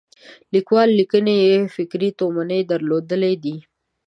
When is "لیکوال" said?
0.53-0.89